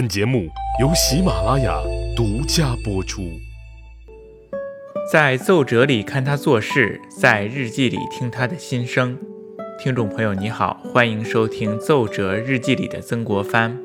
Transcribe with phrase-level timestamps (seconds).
[0.00, 0.48] 本节目
[0.80, 1.78] 由喜马拉雅
[2.16, 3.38] 独家播出。
[5.12, 9.18] 在奏折里看他做事，在日记里听他的心声。
[9.78, 13.76] 听众朋友，你好，欢迎收听《奏折日记里的曾国藩》。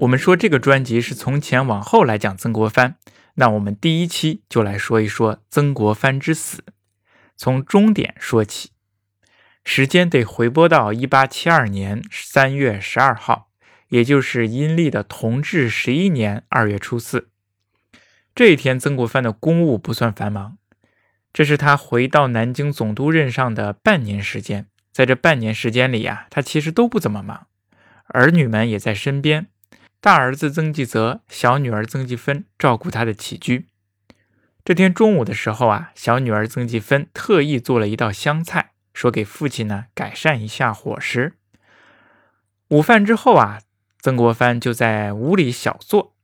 [0.00, 2.96] 我们说这个专辑是从前往后来讲曾国藩，
[3.36, 6.62] 那我们第一期就来说一说曾国藩之死，
[7.34, 8.71] 从终点说起。
[9.64, 13.48] 时间得回拨到一八七二年三月十二号，
[13.88, 17.28] 也就是阴历的同治十一年二月初四。
[18.34, 20.58] 这一天，曾国藩的公务不算繁忙，
[21.32, 24.66] 这是他回到南京总督任上的半年时间。
[24.90, 27.46] 在这半年时间里呀，他其实都不怎么忙，
[28.08, 29.46] 儿女们也在身边，
[30.00, 33.68] 大儿子曾纪泽、小女儿曾纪芬照顾他的起居。
[34.64, 38.72] 这天中午的时候啊，小女儿曾纪芬特意做了一道香菜。
[38.92, 41.34] 说给父亲呢改善一下伙食。
[42.68, 43.60] 午饭之后啊，
[44.00, 46.14] 曾国藩就在屋里小坐。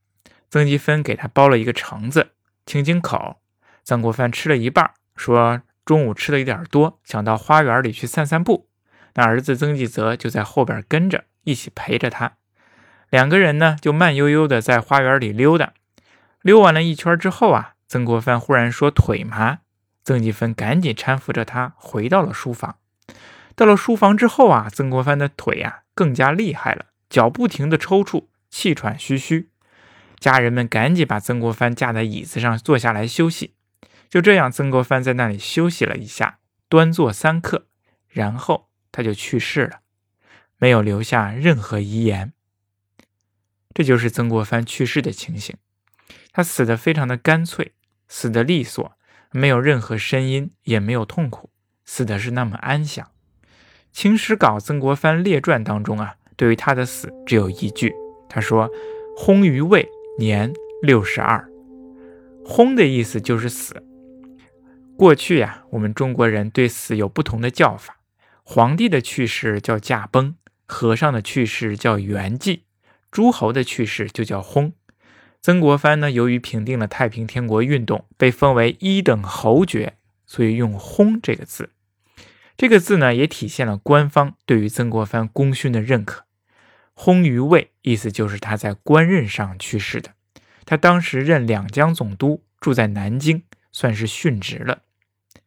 [0.51, 2.31] 曾纪芬给他包了一个橙子，
[2.65, 3.37] 清清口。
[3.84, 8.69] 曾国藩吃了一半，说中午吃的有点多，想到花园里去散散步。
[9.14, 12.37] 那儿子曾纪泽就在后边跟着，一起陪着他。
[13.11, 15.75] 两个人呢就慢悠悠的在花园里溜达。
[16.41, 19.59] 溜完了一圈之后啊，曾国藩忽然说腿麻。
[20.09, 22.78] 曾纪芬赶紧搀扶着他回到了书房。
[23.55, 29.51] 到了书房之后啊，曾国藩的腿啊更加厉害了，脚不停地抽搐，气喘吁吁。
[30.19, 33.53] 家人们赶紧把曾国藩架在椅子上坐下来休息。
[34.09, 36.39] 就这样，曾国藩在那里休息了一下，
[36.70, 37.67] 端坐三刻，
[38.09, 39.81] 然后他就去世了，
[40.56, 42.33] 没有留下任何遗言。
[43.75, 45.55] 这就是曾国藩去世的情形。
[46.33, 47.73] 他死得非常的干脆，
[48.09, 48.98] 死得利索。
[49.31, 51.51] 没有任何声音，也没有痛苦，
[51.84, 53.07] 死的是那么安详。
[53.93, 57.95] 《清史稿·曾国藩列传》当中啊，对于他的死只有一句，
[58.29, 58.70] 他说
[59.19, 61.48] ：“薨于魏，年六十二。
[62.47, 63.83] ”“薨”的意思就是死。
[64.97, 67.98] 过去呀，我们中国人对死有不同的叫法。
[68.42, 70.35] 皇帝的去世叫驾崩，
[70.67, 72.63] 和尚的去世叫圆寂，
[73.11, 74.73] 诸侯的去世就叫薨。
[75.41, 79.95] 曾国藩呢，由于平定了太平天国运动，被封为一等侯爵，
[80.27, 81.71] 所以用“薨”这个字。
[82.57, 86.25] 这个字呢，也体现了官方对于曾国藩功勋的认可。
[86.95, 90.11] 薨于位，意思就是他在官任上去世的。
[90.67, 94.83] 他当时任两江总督，住在南京，算是殉职了。《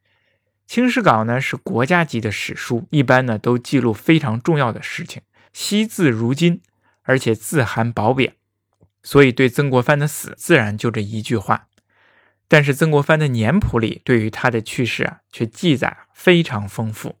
[0.66, 5.20] 清史稿》呢是国家级的史书，一般呢都记录非常重要的事情，
[5.52, 6.62] 惜字如金，
[7.02, 8.34] 而且字含褒贬。
[9.02, 11.66] 所以，对曾国藩的死，自然就这一句话。
[12.46, 17.16] 但是，曾国藩的年谱里对于他的去世啊，却记载非常丰富，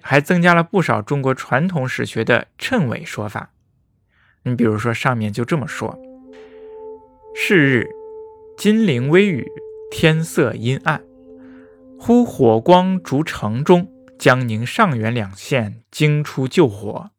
[0.00, 3.50] 还增加了不少中国传统史学的谶纬说法。
[4.44, 5.98] 你比如说，上面就这么说：
[7.34, 7.88] 是日，
[8.56, 9.46] 金陵微雨，
[9.90, 11.02] 天色阴暗，
[11.98, 17.10] 忽火光逐城中，江宁、上元两县惊出救火，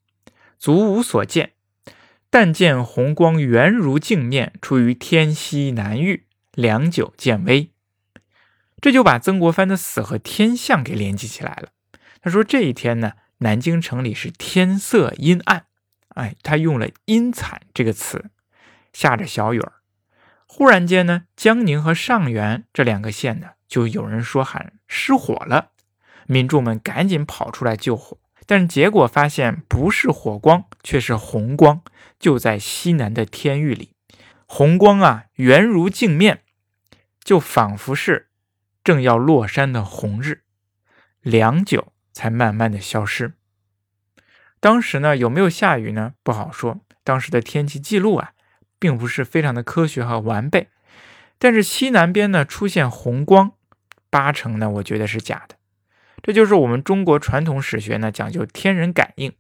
[0.58, 1.52] 足无所见。
[2.30, 7.72] 但见红光圆如镜面，出于天西南域，良久渐微。
[8.80, 11.70] 这就把曾国藩的死和天象给联系起来了。
[12.22, 15.66] 他说这一天呢，南京城里是天色阴暗，
[16.10, 18.30] 哎，他用了阴惨这个词，
[18.94, 19.74] 下着小雨儿。
[20.46, 25.72] 忽然间呢，江宁和上元这两个县呢，就有人说喊失火了，
[26.28, 28.18] 民众们赶紧跑出来救火。
[28.50, 31.84] 但结果发现不是火光，却是红光，
[32.18, 33.92] 就在西南的天域里。
[34.48, 36.42] 红光啊，圆如镜面，
[37.24, 38.30] 就仿佛是
[38.84, 40.42] 正要落山的红日，
[41.22, 43.34] 良久才慢慢的消失。
[44.60, 46.16] 当时呢，有没有下雨呢？
[46.24, 46.80] 不好说。
[47.04, 48.32] 当时的天气记录啊，
[48.80, 50.70] 并不是非常的科学和完备。
[51.38, 53.52] 但是西南边呢出现红光，
[54.10, 55.59] 八成呢，我觉得是假的。
[56.22, 59.34] 这就是我们中国传统史学呢，讲究天人感应，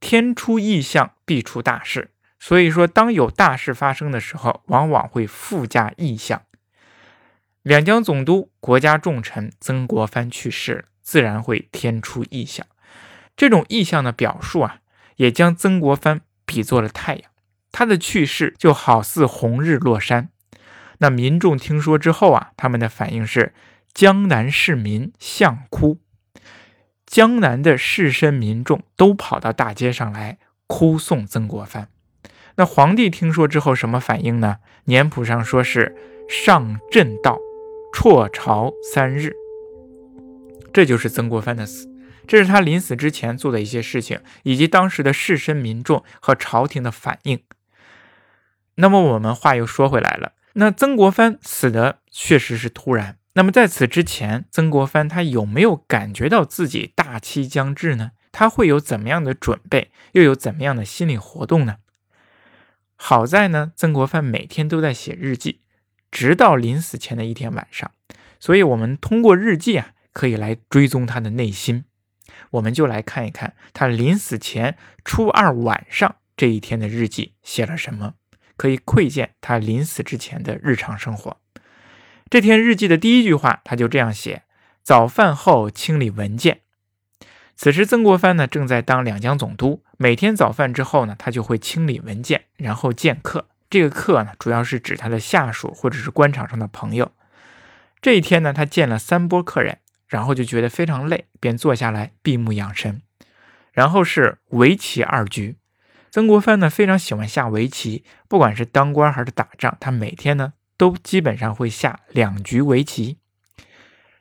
[0.00, 2.10] 天出异象必出大事。
[2.40, 6.42] 所以说，当有大事发生的时候，往往会附加异象。
[7.62, 12.64] 两江总督、国家重臣曾国藩去世，自然会天出异象。
[13.36, 14.78] 这种异象的表述啊，
[15.16, 17.30] 也将曾国藩比作了太阳，
[17.72, 20.30] 他的去世就好似红日落山。
[20.98, 23.52] 那民众听说之后啊，他们的反应是：
[23.92, 25.98] 江南市民相哭。
[27.08, 31.88] 江南的士绅民众都跑到大街上来哭送曾国藩。
[32.56, 34.58] 那皇帝听说之后什么反应呢？
[34.84, 35.96] 年谱上说是
[36.28, 37.38] 上朕道，
[37.92, 39.32] 辍朝三日。
[40.70, 41.88] 这就是曾国藩的死。
[42.26, 47.40] 这是他临死之前做的一些事情，以及当时的士绅民众和朝廷的反应。
[48.74, 53.16] 那么我们话又说回来了，那曾国藩死的确实是突然。
[53.38, 58.10] 那么在此之前，曾国藩他有没有感觉到自己大期将至呢？
[58.32, 61.76] 他会有怎么样的准备，又有怎么样的心理活动呢？
[62.96, 65.60] 好在呢，曾国藩每天都在写日记，
[66.10, 67.88] 直到临死前的一天晚上。
[68.40, 71.84] 所以，我们通过日记啊，可以来追踪他的内心。
[72.50, 78.14] 我们就来看一看他临死前初二晚上这一天的日记写了什么，
[78.56, 81.36] 可以窥见他临死之前的日常生活。
[82.30, 84.42] 这天日记的第一句话，他就这样写：
[84.82, 86.60] 早饭后清理文件。
[87.56, 93.48] 此时，曾国藩呢正在当两江总督，每天早饭之后呢，他就会清理文件，然后见客。
[93.70, 97.12] 这个客呢，主要是指他的下属或者是官场上的朋友。
[98.02, 103.00] 这一天呢，他见了三波客人，然后就觉得非常累，便坐下来闭目养神。
[103.72, 105.56] 然后是围棋二局，
[106.10, 113.18] 曾国藩呢非常喜欢下围棋，不管是当官还是打仗，他每天呢都基本上会下两局围棋。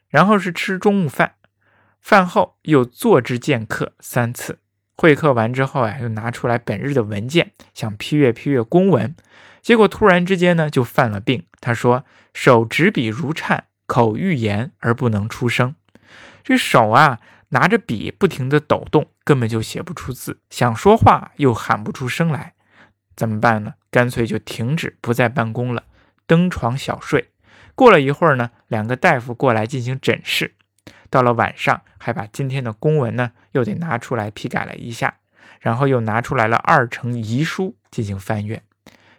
[0.09, 1.35] 然后是吃中午饭，
[2.01, 4.59] 饭后又坐之见客三次。
[4.95, 9.15] 会客完之后啊，又拿出来本日的文件，想批阅批阅公文。
[9.61, 11.45] 结果突然之间呢，就犯了病。
[11.61, 15.75] 他说：“手执笔如颤，口欲言而不能出声。
[16.43, 17.19] 这手啊，
[17.49, 20.39] 拿着笔不停地抖动，根本就写不出字。
[20.49, 22.53] 想说话又喊不出声来，
[23.15, 23.73] 怎么办呢？
[23.91, 25.83] 干脆就停止，不再办公了，
[26.27, 27.31] 登床小睡。
[27.73, 30.53] 过了一会儿呢，两个大夫过来进行诊视。
[31.09, 35.15] 到了晚上，还把今天的公文呢，又得拿出来批改了一下，
[35.61, 38.61] 然后又拿出来了二程遗书进行翻阅。”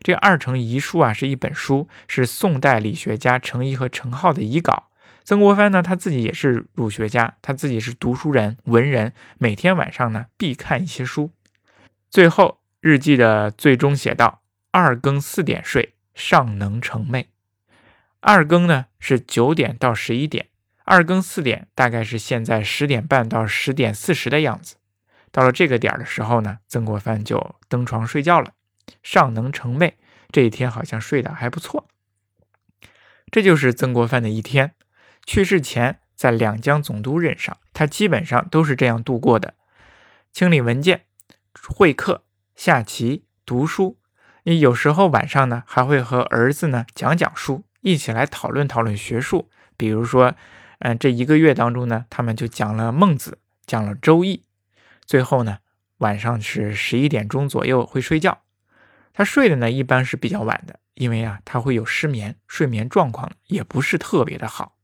[0.00, 4.88] 这二程遗书啊，是一本书，是宋代理学家程颐和程颢的遗稿。
[5.24, 11.32] 曾国藩呢，他自己也是儒学家，他自己是读书人、文人，每天晚上呢必看一些书。
[12.10, 14.40] 最后日记的最终写道
[14.72, 17.26] ：“二更四点睡，尚能成寐。”
[18.20, 20.48] 二更呢是九点到十一点，
[20.84, 24.74] 二更四点大概是现在十点半到十点四十的样子。
[25.30, 28.52] 到了这个点的时候呢，曾国藩就登床睡觉了。
[29.02, 29.92] 尚能成寐，
[30.32, 31.86] 这一天好像睡得还不错。
[33.30, 34.74] 这就是曾国藩的一天。
[35.24, 39.54] 去世前在两江总督任上，他基本上都是这样度过的：
[40.32, 41.04] 清理文件、
[41.68, 42.24] 会客、
[42.56, 43.98] 下棋、读书。
[44.56, 49.50] 有时候晚上呢，还会和儿子呢讲讲书，一起来讨论讨论学术。
[49.76, 50.34] 比如说，
[50.78, 53.32] 嗯，这一个月当中呢，他们就讲了《孟子》，
[53.66, 54.36] 讲了《周易》。
[55.04, 55.58] 最后呢，
[55.98, 58.42] 晚上是十一点钟左右会睡觉。
[59.12, 64.76] 他睡的呢，一般是比较晚的，因为啊，他会有失眠，睡眠状况也不是特别的好。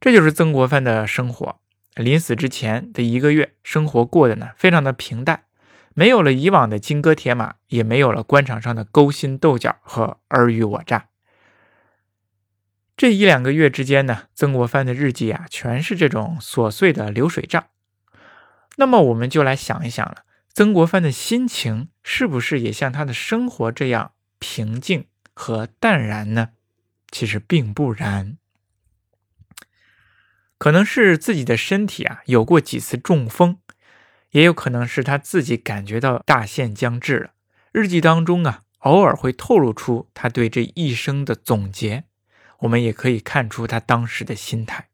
[0.00, 1.60] 这就是曾国藩的生活，
[1.94, 5.42] 临死之前的一个月，生活过得呢非常的平淡，
[6.00, 11.10] 没有了以往的金戈铁马，也没有了官场上的勾心斗角和尔虞我诈。
[12.96, 17.66] 这一两个月之间呢，曾国藩的日记啊，全是这种琐碎的流水账。
[18.76, 20.24] 那么我们就来想一想了。
[20.54, 25.04] 曾国藩的心情是不是也像他的生活这样平静
[25.34, 26.52] 和淡然呢？
[27.10, 28.38] 其实并不然，
[30.56, 33.58] 可能是自己的身体啊有过几次中风，
[34.30, 37.30] 也有可能是他自己感觉到大限将至了。
[37.72, 42.04] 日记当中啊，偶尔会透露出他对这一生的总结，
[42.60, 44.88] 我们也可以看出他当时的心态。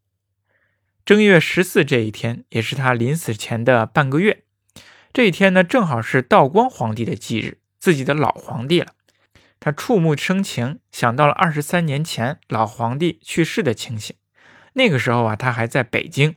[1.04, 4.42] 正月十四这一天，也是他临死前的半个月。
[5.12, 8.88] 这一天呢，正好是道光皇帝的忌日，自己的老皇帝了。
[9.60, 14.16] 他触目生情，想到了二十三年前老皇帝去世的情形。
[14.74, 16.36] 那个时候啊，他还在北京。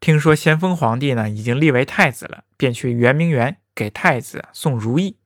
[0.00, 5.16] 听说咸丰皇帝呢已经立为太子了，便去圆明园给太子送如意。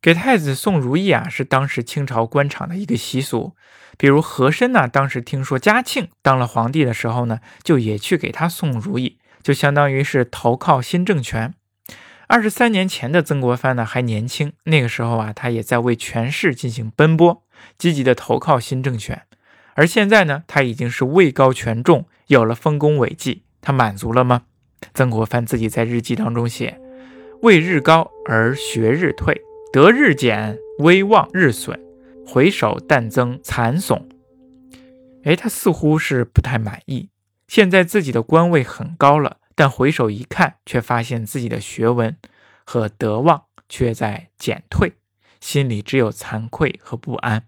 [0.00, 3.54] 给太子送如意啊，是当时清朝官场的一个习俗。
[3.96, 9.18] 比如和珅呢，当时听说嘉庆当了皇帝的时候呢，就也去给他送如意。
[9.42, 11.54] 就相当于是投靠新政权。
[12.26, 17.44] 二十三年前的曾国藩呢还年轻，那个时候啊，他也在为权势进行奔波，
[17.76, 19.22] 积极的投靠新政权。
[19.74, 24.44] 而现在呢，他已经是位高权重，有了丰功伟绩，他满足了吗？
[24.94, 26.80] 曾国藩自己在日记当中写
[27.42, 29.38] ：“位日高而学日退，
[29.70, 31.78] 德日减，威望日损，
[32.26, 34.06] 回首但增残悚。”
[35.24, 37.10] 哎，他似乎是不太满意。
[37.48, 42.16] 现在自己的官位很高了，但回首一看，却发现自己的学问
[42.64, 44.94] 和德望却在减退，
[45.38, 47.44] 心里只有惭愧和不安。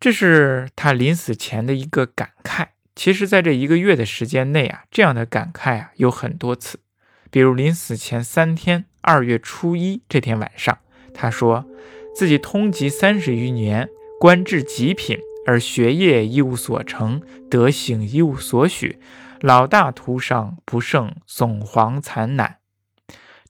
[0.00, 6.80] 这是他临死前的一个感慨，其实，在这一个月的时间内啊，这样的感慨啊有很多次。
[7.30, 10.78] 比如临死前三天，二月初一这天晚上，
[11.12, 11.66] 他说
[12.14, 13.88] 自己通籍三十余年，
[14.20, 18.98] 官至极品，而学业一无所成，德行一无所许，
[19.40, 22.58] 老大徒伤，不胜悚惶惨难。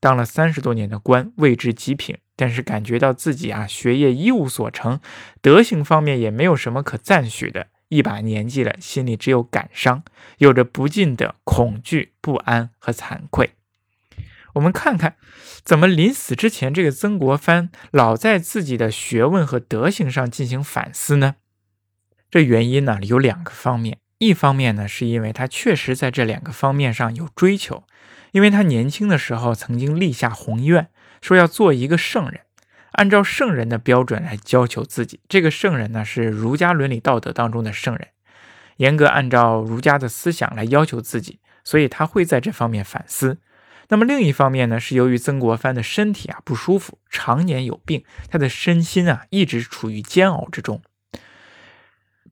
[0.01, 5.01] 当了三十多年的官，位至极品，但是感觉到自己啊，学业一无所成，
[5.43, 7.67] 德行方面也没有什么可赞许的。
[7.89, 10.05] 一把年纪了，心里只有感伤，
[10.37, 13.55] 有着不尽的恐惧、不安和惭愧。
[14.53, 15.17] 我们看看，
[15.65, 21.35] 怎么临死之前，这个曾国藩老在自己的学问和德行上进行反思呢？
[22.31, 27.85] 这原因呢有两个方面，一方面呢是因为他确实在这两个方面上有追求，
[28.33, 30.89] 因为他年轻的时候曾经立下宏愿，
[31.21, 32.41] 说要做一个圣人。
[32.93, 38.09] 按照圣人的标准来要求自己，这个圣人呢是儒家伦理道德当中的圣人，
[38.79, 43.39] 严格按照儒家的思想来要求自己，所以他会在这方面反思。
[43.91, 50.83] 那么另一方面呢，是由于曾国藩的身体啊不舒服，常年有病，他的身心啊一直处于煎熬之中。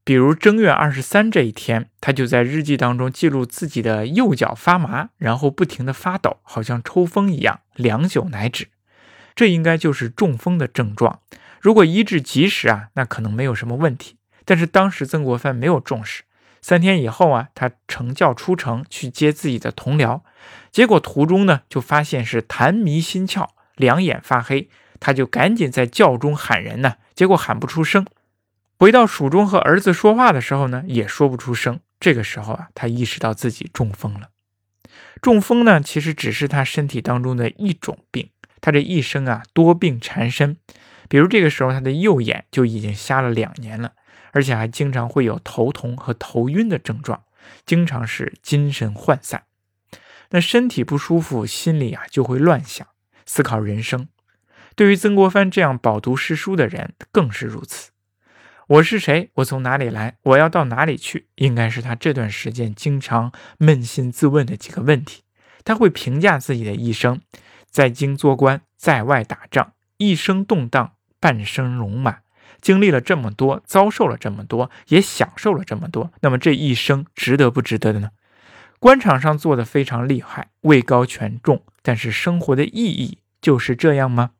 [0.02, 8.68] 比如正月二十三这一天，他就在日记当中记录自己的右脚发麻，然后不停的发抖，好像抽风一样，良久乃止。
[9.36, 11.20] 这应该就是中风的症状。
[11.60, 14.16] 如果医治及时啊，那可能没有什么问题。
[14.44, 16.24] 但是当时曾国藩没有重视。
[16.62, 20.22] 三天以后啊，他乘轿出城去接自己的同僚，
[20.72, 24.68] 结果途中呢就发现是痰迷心窍，两眼发黑。
[24.98, 28.06] 他就赶紧在轿中喊人呢，结果喊不出声。
[28.78, 31.80] 回到蜀中和儿子说话的时候呢，也说不出声。
[32.00, 34.30] 这个时候啊，他意识到自己中风了。
[35.20, 38.30] 中风呢，其实只是他身体当中的一种病。
[38.60, 40.56] 他这一生啊，多病缠身，
[41.08, 43.92] 比如这个时候他的右眼就已经瞎了两年了，
[44.32, 47.24] 而且还经常会有头痛和头晕的症状，
[47.64, 49.44] 经常是精神涣散。
[50.30, 52.86] 那身体不舒服，心里啊就会乱想，
[53.24, 54.08] 思考人生。
[54.74, 57.92] 对于曾国藩这样饱读诗书的人，更是如此。
[58.66, 59.30] 我是谁？
[59.34, 60.16] 我从哪里来？
[60.22, 61.28] 我要到哪里去？
[61.36, 65.22] 应该是他这段时间经常扪心自问的几个问题。
[65.64, 67.20] 他会评价自己的一生。
[67.76, 72.20] 在京做官，在外打仗，一生动荡，半生戎马，
[72.62, 76.10] 经历了这么多，遭受了这么多，也享受了这么多。
[76.22, 78.12] 那么这一生值得不值得的呢？
[78.78, 84.30] 官场上做的非常厉害，位高权重，但是生活的意义就是这样吗？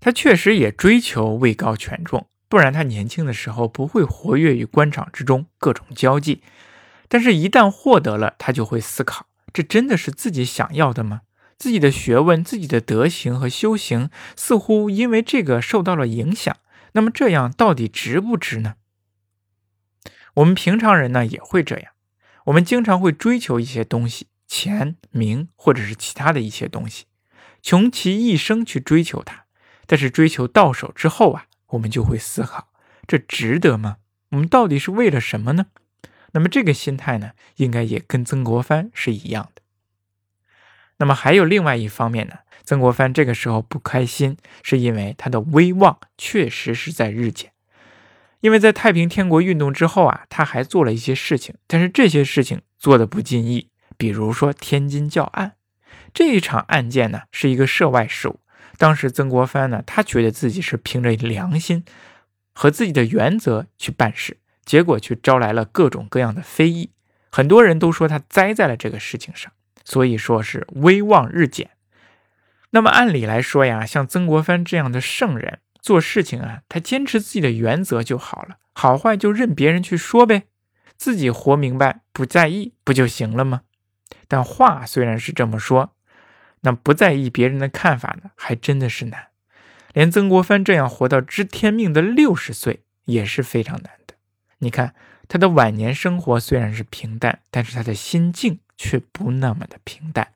[0.00, 6.42] 他确实也追求位高权重，不然他年轻的时候不会活跃于官场之中，各种交际。
[7.08, 11.20] 但是，一旦获得了，他就会思考：这真的是自己想要的吗？
[11.60, 16.56] 自己的学问、自己的德行和修行，似乎因为这个受到了影响。
[16.92, 18.76] 那么这样到底值不值呢？
[20.36, 21.92] 我们平常人呢也会这样，
[22.46, 27.04] 我们经常会追求一些东西，钱、名，或者是其他的一些东西，
[27.60, 29.44] 穷其一生去追求它。
[29.86, 32.68] 但是追求到手之后啊，我们就会思考：
[33.06, 33.98] 这值得吗？
[34.30, 35.66] 我们到底是为了什么呢？
[36.32, 39.60] 那么这个心态呢，应该也跟曾国藩是一样的。
[41.00, 47.52] 那么还有另外一方面呢，曾国藩这个时候不开心，是因为他的威望确实是在日减。
[48.40, 53.70] 因为在太平天国运动之后啊，他还做了一些事情，但是这些事情做的不尽意。
[53.96, 55.52] 比如说天津教案
[56.12, 58.40] 这一场案件呢，是一个涉外事务。
[58.76, 61.82] 当时曾国藩呢，他觉得自己是凭着良心
[62.54, 66.90] 和自己的原则去办事，结果却招来了各种各样的非议。
[67.30, 69.50] 很多人都说他栽在了这个事情上。
[69.90, 71.70] 所以说是威望日减。
[72.70, 80.44] 那么按理来说呀，像曾国藩这样的圣人做事情啊，他坚持自己的原则就好了，好坏就任别人去说呗，
[80.96, 83.62] 自己活明白不在意不就行了吗？
[84.28, 85.96] 但话虽然是这么说，
[86.60, 89.26] 那不在意别人的看法呢，还真的是难。
[89.92, 94.14] 连曾国藩这样活到知天命的六十岁也是非常难的。
[94.58, 94.94] 你看
[95.26, 98.60] 他的晚年生活虽然是平淡，但是他的心境。
[98.82, 100.28] 却不那么的平淡。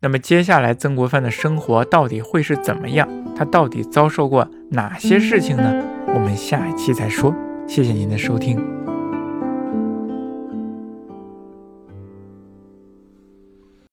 [0.00, 3.08] 那么接下来曾国藩的生活到底会是怎么样？
[3.34, 5.82] 他到底遭受过哪些事情呢？
[6.08, 7.34] 我们下一期再说。
[7.66, 8.60] 谢谢您的收听。